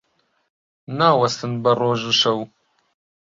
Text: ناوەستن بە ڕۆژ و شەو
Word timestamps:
ناوەستن 0.99 1.51
بە 1.63 1.71
ڕۆژ 1.79 2.01
و 2.09 2.13
شەو 2.19 2.39